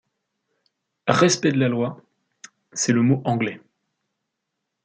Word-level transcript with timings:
Respect 1.05 1.51
de 1.51 1.57
la 1.59 1.67
Loi; 1.67 2.01
c’est 2.73 2.91
le 2.91 3.03
mot 3.03 3.21
Anglais. 3.23 3.61